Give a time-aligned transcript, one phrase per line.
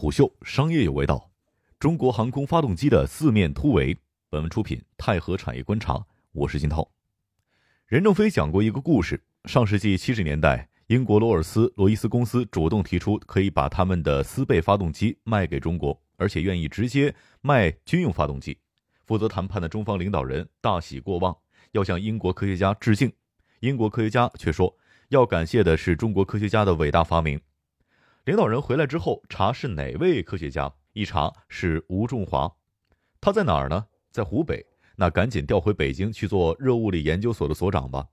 [0.00, 1.30] 虎嗅商业有味道，
[1.78, 3.94] 中国航空发动机的四面突围。
[4.30, 6.90] 本文出品泰和产业观察，我是金涛。
[7.84, 18.56] 任正非讲过一个故事：上世纪七十年代，英国罗尔斯罗伊斯公司主动提出可以把他们的斯贝发动机卖给中国，而且愿意直接卖军用发动机。
[19.04, 21.36] 负责谈判的中方领导人大喜过望，
[21.72, 23.12] 要向英国科学家致敬。
[23.58, 24.74] 英国科学家却说，
[25.10, 27.38] 要感谢的是中国科学家的伟大发明。
[28.30, 32.48] 领导人回来之后查是哪位科学家，一查是吴仲华。
[33.20, 33.84] 他在哪儿呢？
[34.12, 34.64] 在湖北。
[34.94, 38.06] 那赶紧调回北京去做热物理研究所的所长吧。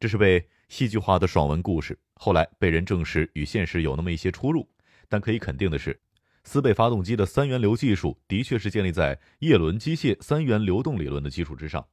[0.00, 4.66] 这是被戏剧化的爽文故事，后来被人证实与现实有那么一些出入。
[5.06, 6.00] 但可以肯定的是，
[6.44, 11.86] 斯贝发动机的三元流技术的确是建立在叶伦机械三元流动理论的基础之上。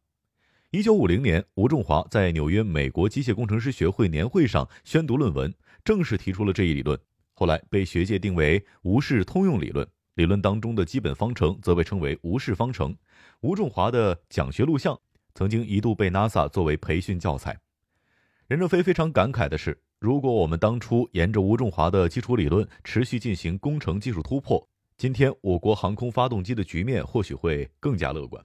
[0.72, 6.98] 一九五零年，吴仲华在纽约美国机械工程师学会年会上宣读论文，正式提出了这一理论。
[7.38, 9.86] 后来被学界定为吴氏通用理论，
[10.16, 12.96] 理论当中的基本方程则被称为吴氏方程。
[13.42, 14.98] 吴仲华的讲学录像
[15.34, 17.60] 曾经一度被 NASA 作为培训教材。
[18.48, 28.42] 任正非非常感慨的是，如果我们当初沿着吴仲华的基础理论持续进行工程技术突破，今天我国航空发动机的局面或许会更加乐观。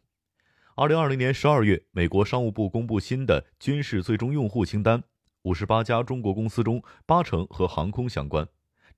[0.74, 5.00] 二零二零年十二月，美国商务部公布新的军事最终用户清单，
[5.42, 8.48] 五十八家中国公司中，八成和航空相关。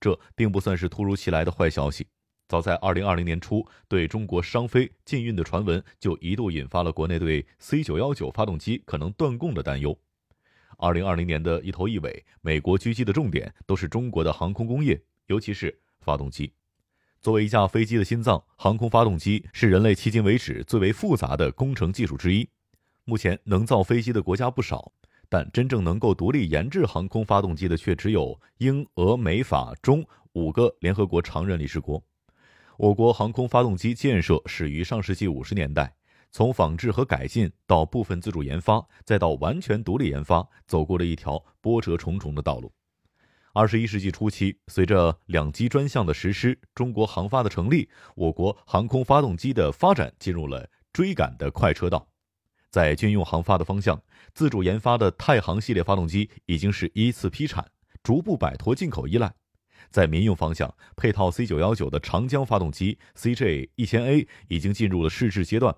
[0.02, 2.04] 这并不算是突如其来的坏消息。
[2.48, 9.96] 早在二零二零年初，对中国商飞禁运的传闻就一度引发了国内对 C 九幺九发动机可能断供的担忧。
[10.76, 16.52] 二零二零年的一头一尾，美国狙击的重点都是中国的航空工业，尤其是发动机。
[17.20, 22.48] 作为一架飞机的心脏，航空发动机是人类迄今为止最为复杂的工程技术之一。
[23.04, 24.92] 目前能造飞机的国家不少。
[25.32, 32.04] 但真正能够独立研制航空发动机的却只有英、俄、美、法、中五个联合国常任理事国。
[32.76, 35.90] 我国航空发动机建设始于上世纪五十年代，
[36.32, 42.70] 从仿制和改进到部分自主研发，再到完全独立研发，走过了一条波折重重的道路。
[43.54, 52.06] 二十一世纪初期，随着两机专项的实施，中国航发的成立，我国航空发动机的发展进入了追赶的快车道。
[52.72, 54.02] 在军用航发的方向，
[54.32, 57.70] 自主研发的太行系列发动机已经是依次批产，
[58.02, 59.28] 逐步摆脱进口依赖；
[59.90, 65.76] 在民用方向，配套 C 九幺九的长江发动机 CJ 一千 A 已经进入了试制阶段，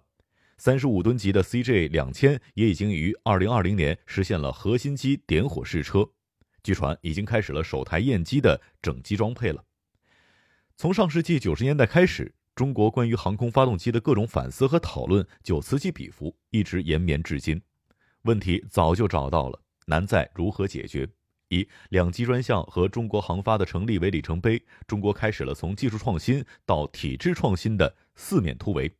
[0.56, 6.08] 三十五吨级的 CJ 两千也已经于二零二零年实现了核心机点火试车，
[6.62, 9.64] 据传已经开始了首台验机的整机装配了。
[10.76, 12.36] 从上世纪九十年代开始。
[12.54, 17.60] 中国关于航空发动机的各种反思和讨论就此起彼伏，一直延绵至今。
[18.22, 21.08] 问题早就找到了，难在如何解决。
[21.48, 28.90] 以两机专项和中国航发的成立为里程碑，中国开始了从技术创新到体制创新的四面突围。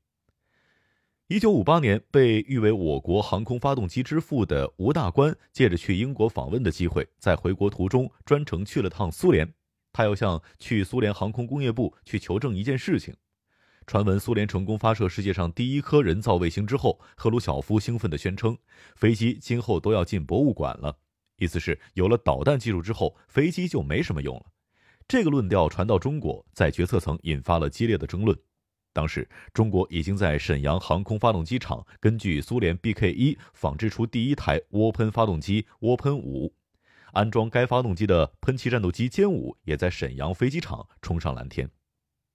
[1.29, 9.55] 一九五八年，被誉为我国航空发动机之父的吴大观，借着去英国访问的机会，在回国途中专程去了趟苏联，
[9.93, 13.15] 他要向去苏联航空工业部去求证一件事情。
[13.87, 18.57] 传闻苏联成功发射世界上第一颗人造卫星之后，赫鲁晓夫兴奋地宣称，
[18.97, 20.97] 飞机今后都要进博物馆了。
[21.37, 24.47] 意思是有了导弹技术之后，飞机就没什么用了。
[25.07, 28.37] 这个论调传到中国，在决策层引发了激烈的争论。
[28.95, 36.55] 当时，中国已经在沈阳航空发动机厂根据苏联 BK 一仿制出第一台涡喷发动机涡喷五，
[37.13, 41.69] 安装该发动机的喷气战斗机歼五也在沈阳飞机场冲上蓝天。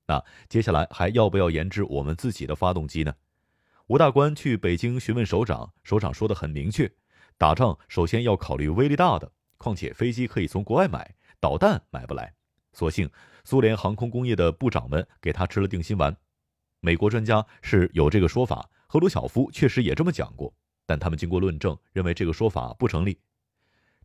[0.10, 3.14] 那接下来还要不要研制我们自己的发动机呢？
[3.86, 6.92] 吴大官去北京询问首长，首长说的很明确：
[7.38, 12.34] 打仗首先要考虑威力大的，况且飞机可以从国外买，导弹买不来。
[12.74, 13.08] 所幸
[13.44, 16.18] 苏联航空工业的部长们给他吃了定心丸。
[16.80, 20.52] 美国专家是有这个说法，赫鲁晓夫确实也这么讲过，
[20.88, 23.20] 但他们经过论证，认为这个说法不成立。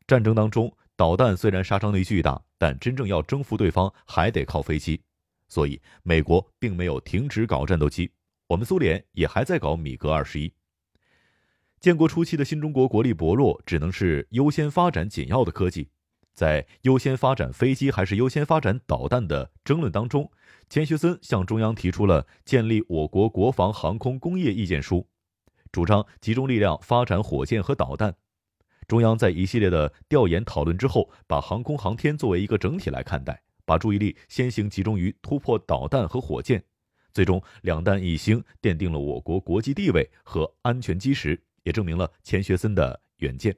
[0.07, 5.01] 战争当中，导弹虽然杀伤力巨大，但真正要征服对方，还得靠飞机。
[5.55, 8.11] 所以，美国并没有停止搞战斗机，
[8.49, 10.53] 我们苏联也还在搞米格二十一。
[11.79, 15.89] 建国初期的新中国国力薄弱，只能是优先发展紧要的科技。
[16.33, 20.29] 在优先发展飞机还是优先发展导弹的争论当中，
[20.69, 25.07] 钱学森向中央提出了建立我国国防航空工业意见书，
[25.71, 28.17] 主张集中力量发展火箭和导弹。
[28.89, 33.41] 中央在一系列的调研讨论之后，把航空航天作为一个整体来看待。
[33.65, 36.63] 把注意力先行集中于突破导弹和火箭，
[37.13, 43.57] 最终两弹一星奠定了我国国际地位和安全基石，也证明了钱学森的远见。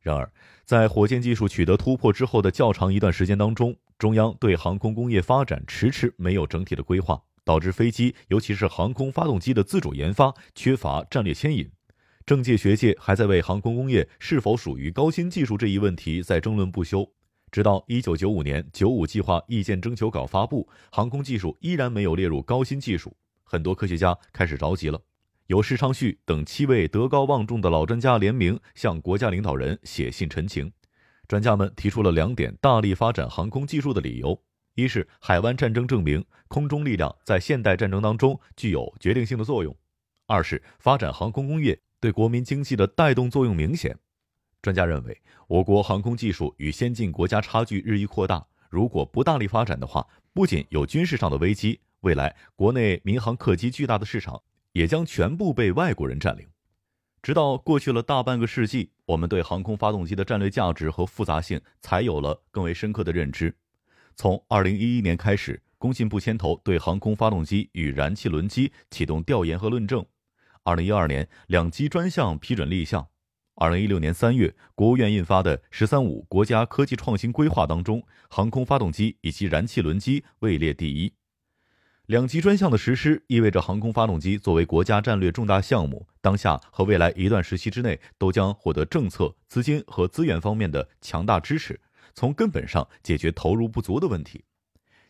[0.00, 0.30] 然而，
[0.64, 11.68] 在火箭技术取得突破之后的较长一段时间当中，中央对航空工业发展迟迟没有整体的规划，导致飞机，尤其是航空发动机的自主研发缺乏战略牵引。
[12.24, 17.12] 政界学界还在为航空工业是否属于高新技术这一问题在争论不休。
[17.50, 25.00] 直到一九九五年“九五”计划意见征求稿发布，航空技术依然没有列入高新技术，很多科学家开始着急了。
[25.46, 30.70] 由施昌旭等七位德高望重的老专家联名向国家领导人写信陈情。
[31.28, 34.42] 专家们提出了两点大力发展航空技术的理由：
[34.74, 39.72] 一是海湾战争证明空中力量在现代战争当中具有决定性的作用；
[40.26, 43.96] 二是发展航空工业对国民经济的带动作用明显。
[44.62, 54.42] 专家认为，我国航空技术与先进国家差距日益扩大，如果不大力发展的话，不仅有军事上的危机，未来国内民航客机巨大的市场。
[54.76, 56.46] 也将全部被外国人占领。
[57.22, 63.56] 直到过去了大半个世纪，我们对航空发动机的战略价值和复杂性才有了更为深刻的认知。
[64.16, 70.04] 从2011年开始，工信部牵头对航空发动机与燃气轮机启动调研和论证。
[70.64, 73.08] 2012年，两机专项批准立项。
[73.56, 81.12] 2016年3月，国务院印发的“十三五”国家科技创新规划当中，航空发动机以及燃气轮机位列第一。
[82.04, 91.80] 两级专项的实施，意味着航空发动机作为国家战略重大项目，当下和未来一段时期之内都将获得政策、资金和资源方面的强大支持，
[92.14, 94.44] 从根本上解决投入不足的问题。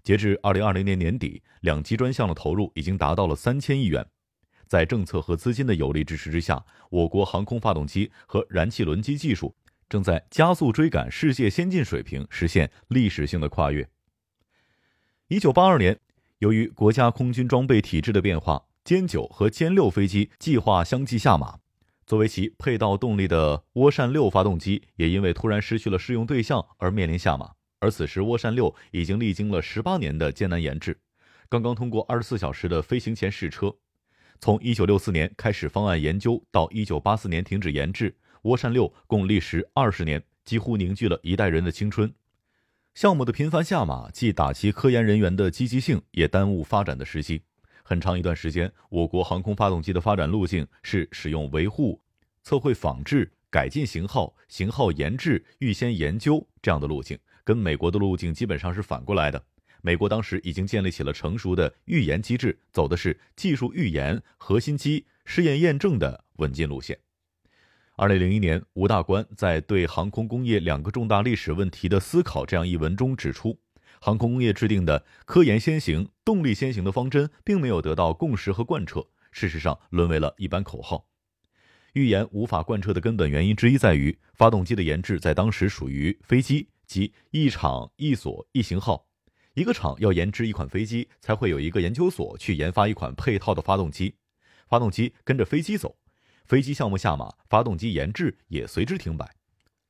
[0.05, 4.07] 截至二零二零年年底，两级专项的投入已经达到了三千亿元。
[4.67, 9.55] 在政策和资金的有力支持之下，我国航空发动机和燃气轮机技术
[9.89, 13.89] 正在加速追赶世界先进水平，实现历史性的跨越。
[15.29, 15.99] 一九八二年。
[16.41, 21.61] 由于国家空军装备体制的变化，歼九和歼六飞机计划相继下马。
[22.05, 27.53] 作为其配套动力的涡扇六发动机，也因为突然失去了适用对象而面临下马。
[27.79, 31.01] 而此时，涡扇六已经历经了十八年的艰难研制，
[31.49, 33.75] 刚刚通过二十四小时的飞行前试车。
[34.41, 42.13] 从一九六四年开始方案研究，到一九八四年停止研制，涡扇六共历时二十年，几乎凝聚了一代人的青春。
[42.95, 47.43] 项目的频繁下马，既打击科研人员的积极性，也耽误发展的时机。
[47.83, 52.01] 很长一段时间，我国航空发动机的发展路径是使用维护、
[52.43, 59.45] 测绘仿制、改进型号、型号研制、预先研究这样的路径，跟美国的路径基本上是反过来的。
[59.83, 66.99] 美国当时已经建立起了成熟的预研机制，走的是技术预研、核心机试验验证的稳进路线。
[67.97, 73.59] 二零零一年，吴大观在对航空工业两个重大历史问题的思考这样一文中指出，
[74.01, 81.07] 航空工业制定的科研先行、动力先行的方针，并没有得到共识和贯彻，事实上沦为了一般口号。
[81.95, 89.07] 预研无法贯彻的根本原因之一在于，发动机的研制在当时属于飞机，即一厂一所一型号。
[89.57, 94.15] 一个厂要研制一款飞机，才会有一个研究所去研发一款配套的发动机，
[94.69, 95.97] 发动机跟着飞机走。
[96.45, 99.27] 飞机项目下马，发动机研制也随之停摆。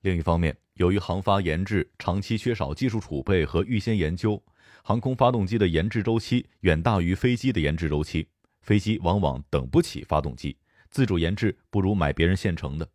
[0.03, 4.41] 另一方面，由于航发研制长期缺少技术储备和预先研究，
[4.85, 8.29] 航空发动机的研制周期远大于飞机的研制周期，
[8.61, 10.57] 飞机往往等不起发动机，
[10.91, 12.89] 自主研制不如买别人现成的。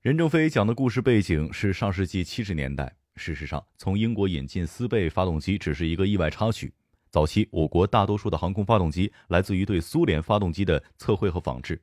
[0.00, 2.96] 任正非讲的故事背景是上世纪七十年代。
[3.16, 6.72] 事实上，从英国引进斯贝发动机只是一个意外插曲。
[7.10, 11.80] 早期，我国大多数的航空发动机来自于对苏联发动机的测绘和仿制。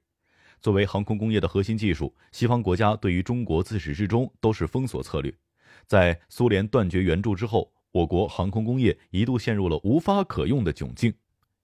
[0.60, 5.34] 作为航空工业的核心技术，西方国家对于中国自始至终都是封锁策略。
[5.88, 11.14] 在苏联断绝援助之后，我国航空工业一度陷入了无法可用的窘境。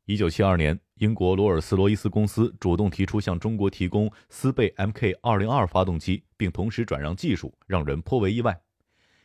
[0.05, 8.57] 一九七二年，英国罗尔斯罗伊斯公司主动提出向中国提供斯贝 Mk 二零二发动机，并同时转让技术，让人颇为意外。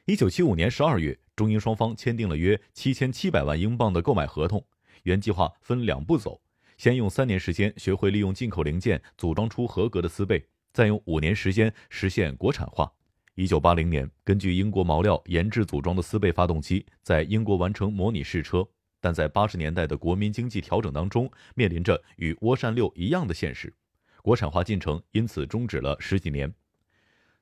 [0.06, 4.66] 一九七五年十二月，中英双方签订了约七千七百万英镑的购买合同，
[5.04, 6.40] 原计划分两步走。
[6.76, 12.92] 先用三年时间学会利用进口零件组装出合格的丝被，再用五年时间实现国产化。
[13.36, 18.66] 一九八零年，根据英国毛料研制组装的丝被发动机在英国完成模拟试车，
[19.00, 23.72] 但在八十年代的国民经济调整当中，面临着与涡扇六一样的现实，
[24.20, 26.52] 国产化进程因此终止了十几年。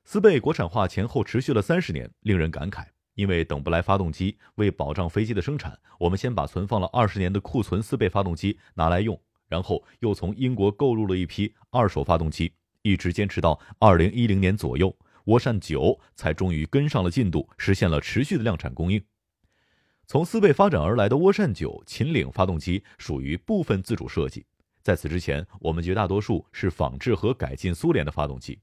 [0.03, 2.85] 斯贝国产化前后持续了三十年，令人感慨。
[3.15, 9.19] 因为等不来发动机，为保障飞机的生产，我们先把存放了二十年的库存斯贝发动机拿来用。
[9.47, 12.53] 然后又从英国购入了一批二手发动机，
[12.83, 19.03] 一直坚持到二零一零年左右，涡扇九才终于跟上了进度，实现了持续的量产供应。
[20.07, 24.45] 从斯贝发展而来的涡扇九秦岭发动机属于部分自主设计，
[24.81, 28.57] 在此之前，我们绝大多数是仿制和改进苏联的发动机。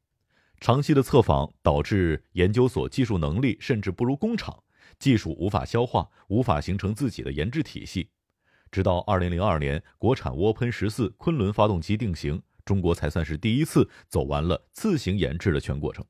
[0.61, 4.63] 长期的测仿导致研究所技术能力甚至不如工厂，
[4.99, 8.11] 技术无法消化，无法形成自己的研制体系。
[8.71, 16.05] 直到二零零二年，国产涡喷十四昆仑发动机定型，中国才算是第一次走完了自行研制的全过程。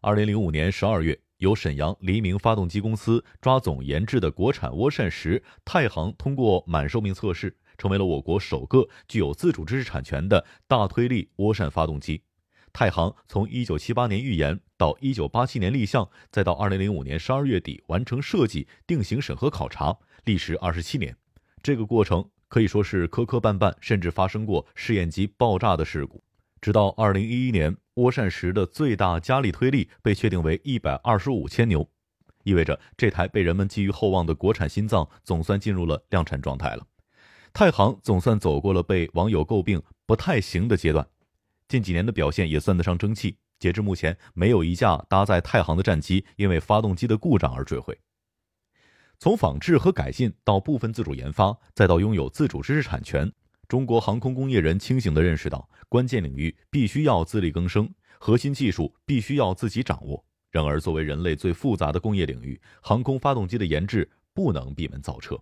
[0.00, 12.22] 二零零五年十二月，由沈阳黎明发动机公司抓总研制的国产涡扇十太行通过满寿命测试，成为了我国首个具有自主知识产权的大推力涡扇发动机。
[12.72, 21.16] 太行从一九七八年预研到一九八七年立项，再到二零零五年十二月底完成设计、定型、审核、考察，历时二十七年。
[21.62, 26.22] 这个过程可以说是磕磕绊绊，甚至发生过试验机爆炸的事故。
[26.60, 31.88] 直到二零一一年，涡扇十的最大加力推力被确定为一百二十五千牛，
[32.44, 36.86] 意味着这台被人们寄予厚望的国产心脏总算进入了量产状态了。
[37.52, 41.08] 太行总算走过了被网友诟病不太行的阶段，
[41.70, 43.36] 近几年的表现也算得上争气。
[43.60, 47.96] 截至目前，没有一架搭载太行的战机因为发动机的故障而坠毁。
[49.20, 53.30] 从仿制和改进到部分自主研发，再到拥有自主知识产权，
[53.68, 60.24] 中国航空工业人清醒地认识到，关键领域必须要自力更生，核心技术必须要自己掌握。
[60.50, 65.38] 然而，作为人类最复杂的工业领域，航空发动机的研制不能闭门造车。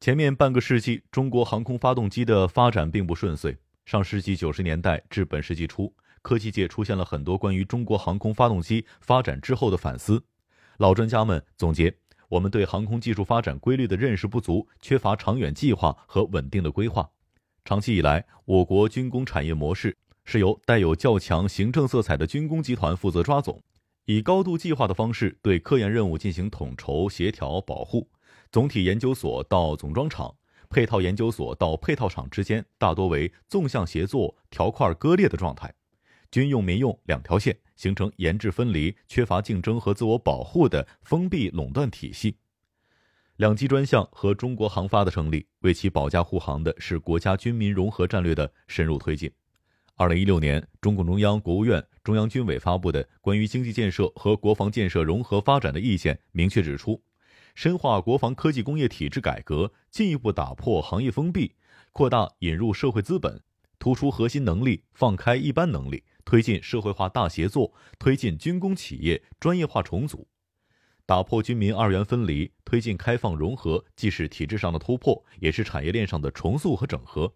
[0.00, 3.58] 前面半个世纪，中国航空发动机的发展并不顺遂。
[3.88, 5.90] 上世纪九十年代至本世纪初，
[6.20, 10.22] 科技界出现了很多关于中国航空发动机发展之后的反思。
[10.76, 11.96] 老专家们总结。
[12.28, 17.08] 我们对航空技术发展规律的认识不足，缺乏长远计划和稳定的规划。
[17.64, 23.58] 长期以来，我国军工产业模式是由带有较强行政色彩的军工集团负责抓总，
[24.04, 28.06] 以高度计划的方式对科研任务进行统筹、协调、保护。
[28.52, 30.34] 总体研究所到总装厂、
[30.70, 35.74] 配套研究所到配套厂之间，大多为纵向协作、条块割裂的状态。
[36.30, 42.36] 军用、民用两条线形成研制分离、缺乏竞争和自我保护的封闭垄断体系。
[43.36, 49.30] 两机专项和中国航发的成立，为其保驾护航的是国家军民融合战略的深入推进。
[49.94, 57.02] 二零一六年，中共中央、国务院、中央军委发布的《关于经济建设和国防建设融合发展的意见》明确指出，
[57.58, 61.56] 深化国防科技工业体制改革，进一步打破行业封闭，
[61.92, 63.42] 扩大引入社会资本，
[63.80, 66.04] 突出核心能力，放开一般能力。
[66.24, 70.28] 推进社会化大协作，推进军工企业专业化重组，
[71.04, 77.34] 打破军民二元分离，推进开放融合，既是体制上的突破，也是产业链上的重塑和整合。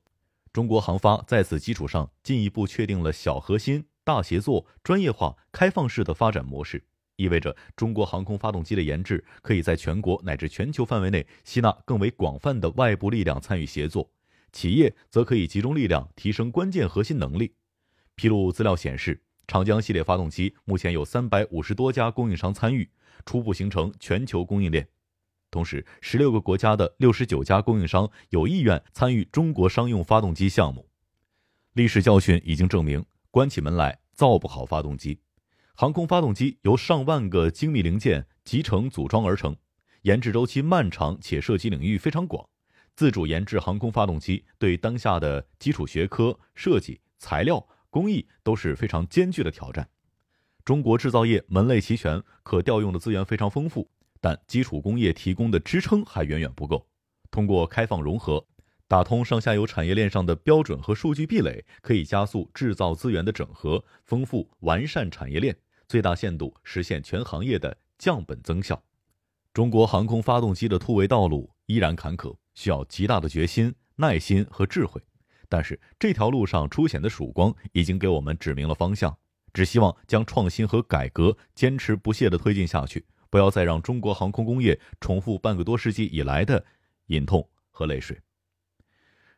[0.52, 6.84] 中国航发在此基础上进一步确定了小核心、大协作、专业化、开放式的发展模式，
[7.16, 14.10] 意味着中国航空发动机的研制可以在全国乃至全球范围内吸纳更为广泛的外部力量参与协作，
[14.52, 17.54] 企业则可以集中力量提升关键核心能力。
[18.14, 22.88] 披露资料显示，长江系列发动机目前有三百五十多家供应商参与，
[23.24, 24.88] 初步形成全球供应链。
[25.50, 30.88] 同时，十六个国家的六十九家供应商有意愿参与中国商用发动机项目。
[31.74, 35.20] 历史教训已经证明，关起门来造不好发动机。
[35.74, 39.56] 航空发动机由上万个精密零件集成组装而成，
[40.02, 42.48] 研制周期漫长且涉及领域非常广。
[42.94, 47.66] 自主研制航空发动机对当下的基础学科、设计、材料。
[47.92, 49.86] 工艺都是非常艰巨的挑战。
[50.64, 53.86] 中国制造业门类齐全，可调用的资源非常丰富，
[54.18, 56.88] 但基础工业提供的支撑还远远不够。
[57.30, 58.42] 通过开放融合，
[58.92, 65.56] 打通上下游产业链上的标准和数据壁垒，可以加速制造资源的整合，丰富完善产业链，
[65.88, 68.84] 最大限度实现全行业的降本增效。
[69.54, 75.00] 中国航空发动机的突围道路依然坎坷，需要极大的决心、耐心和智慧。
[75.48, 79.16] 但是这条路上出现的曙光已经给我们指明了方向，
[79.54, 86.62] 只希望将创新和改革坚持不懈地推进下去，不要再让中国航空工业重复半个多世纪以来的
[87.06, 88.20] 隐痛和泪水。